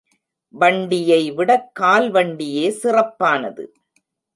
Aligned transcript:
வண்டியைவிடக் 0.59 1.69
கால் 1.73 2.11
வண்டியே 2.11 2.69
சிறப்பானது. 2.69 3.73